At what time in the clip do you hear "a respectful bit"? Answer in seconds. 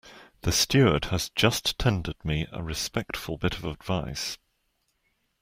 2.51-3.59